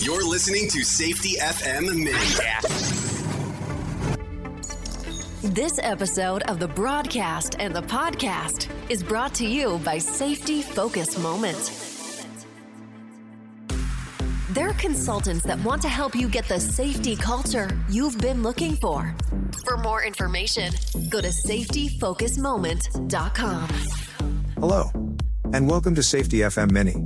You're 0.00 0.26
listening 0.26 0.66
to 0.70 0.82
Safety 0.82 1.36
FM 1.38 1.94
Mini. 1.94 2.12
This 5.52 5.78
episode 5.82 6.42
of 6.44 6.58
the 6.58 6.68
broadcast 6.68 7.56
and 7.58 7.74
the 7.76 7.82
podcast 7.82 8.70
is 8.88 9.02
brought 9.02 9.34
to 9.34 9.46
you 9.46 9.78
by 9.84 9.98
Safety 9.98 10.62
Focus 10.62 11.18
Moment. 11.18 11.70
They're 14.52 14.72
consultants 14.72 15.44
that 15.44 15.62
want 15.62 15.82
to 15.82 15.88
help 15.90 16.14
you 16.16 16.30
get 16.30 16.48
the 16.48 16.60
safety 16.60 17.14
culture 17.14 17.68
you've 17.90 18.18
been 18.20 18.42
looking 18.42 18.76
for. 18.76 19.14
For 19.66 19.76
more 19.76 20.02
information, 20.02 20.72
go 21.10 21.20
to 21.20 21.28
safetyfocusmoment.com. 21.28 23.68
Hello, 24.58 24.90
and 25.52 25.68
welcome 25.68 25.94
to 25.94 26.02
Safety 26.02 26.38
FM 26.38 26.70
Mini. 26.70 26.96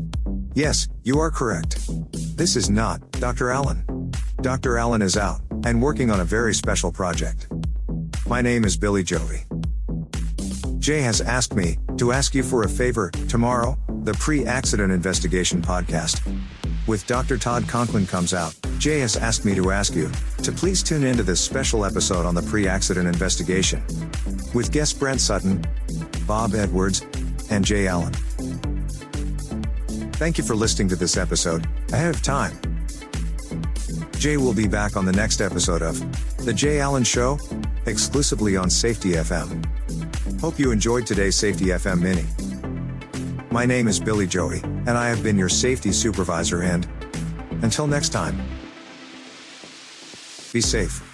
Yes, 0.54 0.86
you 1.02 1.18
are 1.18 1.32
correct. 1.32 1.90
This 2.36 2.56
is 2.56 2.68
not 2.68 3.12
Dr. 3.12 3.50
Allen. 3.50 4.10
Dr. 4.40 4.76
Allen 4.76 5.02
is 5.02 5.16
out 5.16 5.40
and 5.64 5.80
working 5.80 6.10
on 6.10 6.18
a 6.18 6.24
very 6.24 6.52
special 6.52 6.90
project. 6.90 7.46
My 8.26 8.42
name 8.42 8.64
is 8.64 8.76
Billy 8.76 9.04
Joey. 9.04 9.44
Jay 10.80 11.00
has 11.00 11.20
asked 11.20 11.54
me 11.54 11.78
to 11.96 12.10
ask 12.10 12.34
you 12.34 12.42
for 12.42 12.64
a 12.64 12.68
favor 12.68 13.12
tomorrow, 13.28 13.78
the 14.02 14.14
pre 14.14 14.44
accident 14.44 14.92
investigation 14.92 15.62
podcast. 15.62 16.20
With 16.88 17.06
Dr. 17.06 17.38
Todd 17.38 17.68
Conklin 17.68 18.04
comes 18.04 18.34
out, 18.34 18.52
Jay 18.78 18.98
has 18.98 19.16
asked 19.16 19.44
me 19.44 19.54
to 19.54 19.70
ask 19.70 19.94
you 19.94 20.10
to 20.42 20.50
please 20.50 20.82
tune 20.82 21.04
into 21.04 21.22
this 21.22 21.40
special 21.40 21.84
episode 21.84 22.26
on 22.26 22.34
the 22.34 22.42
pre 22.42 22.66
accident 22.66 23.06
investigation 23.06 23.80
with 24.52 24.72
guest 24.72 24.98
Brent 24.98 25.20
Sutton, 25.20 25.64
Bob 26.26 26.56
Edwards, 26.56 27.06
and 27.48 27.64
Jay 27.64 27.86
Allen. 27.86 28.12
Thank 30.16 30.38
you 30.38 30.44
for 30.44 30.54
listening 30.54 30.88
to 30.88 30.96
this 30.96 31.16
episode 31.16 31.66
ahead 31.92 32.14
of 32.14 32.22
time. 32.22 32.56
Jay 34.18 34.36
will 34.36 34.54
be 34.54 34.68
back 34.68 34.96
on 34.96 35.04
the 35.04 35.12
next 35.12 35.40
episode 35.40 35.82
of 35.82 35.98
The 36.44 36.52
Jay 36.52 36.80
Allen 36.80 37.02
Show, 37.04 37.38
exclusively 37.86 38.56
on 38.56 38.70
Safety 38.70 39.12
FM. 39.12 39.64
Hope 40.40 40.58
you 40.58 40.70
enjoyed 40.70 41.06
today's 41.06 41.36
Safety 41.36 41.66
FM 41.66 42.00
Mini. 42.00 42.24
My 43.50 43.66
name 43.66 43.88
is 43.88 43.98
Billy 43.98 44.26
Joey, 44.26 44.60
and 44.62 44.90
I 44.90 45.08
have 45.08 45.22
been 45.22 45.36
your 45.36 45.48
safety 45.48 45.90
supervisor 45.92 46.62
and 46.62 46.88
until 47.62 47.86
next 47.86 48.10
time, 48.10 48.40
be 50.52 50.60
safe. 50.60 51.13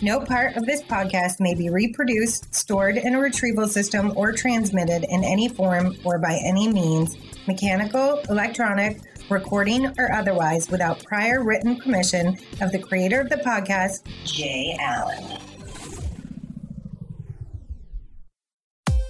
No 0.00 0.20
part 0.20 0.56
of 0.56 0.64
this 0.64 0.80
podcast 0.80 1.40
may 1.40 1.54
be 1.54 1.70
reproduced, 1.70 2.54
stored 2.54 2.96
in 2.96 3.16
a 3.16 3.20
retrieval 3.20 3.66
system, 3.66 4.12
or 4.14 4.30
transmitted 4.32 5.04
in 5.08 5.24
any 5.24 5.48
form 5.48 5.96
or 6.04 6.18
by 6.18 6.38
any 6.44 6.68
means, 6.68 7.16
mechanical, 7.48 8.20
electronic, 8.30 9.00
recording, 9.28 9.86
or 9.98 10.12
otherwise, 10.12 10.70
without 10.70 11.02
prior 11.04 11.42
written 11.42 11.80
permission 11.80 12.38
of 12.60 12.70
the 12.70 12.78
creator 12.78 13.20
of 13.20 13.28
the 13.28 13.38
podcast, 13.38 14.04
Jay 14.24 14.76
Allen. 14.78 15.40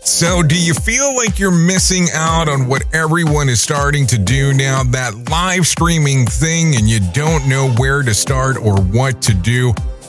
So, 0.01 0.43
do 0.43 0.59
you 0.59 0.73
feel 0.73 1.15
like 1.17 1.39
you're 1.39 1.51
missing 1.51 2.07
out 2.15 2.49
on 2.49 2.67
what 2.67 2.83
everyone 2.95 3.51
is 3.51 3.61
starting 3.61 4.07
to 4.07 4.17
do 4.17 4.55
now? 4.55 4.85
That 4.85 5.29
live 5.29 5.67
streaming 5.67 6.25
thing, 6.25 6.77
and 6.77 6.89
you 6.89 7.01
don't 7.13 7.47
know 7.47 7.69
where 7.73 8.03
to 8.03 8.15
start 8.15 8.57
or 8.57 8.81
what 8.81 9.21
to 9.23 9.35
do? 9.35 9.75